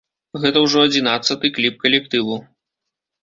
Гэта 0.43 0.61
ўжо 0.63 0.79
адзінаццаты 0.85 1.51
кліп 1.57 1.77
калектыву. 1.83 2.39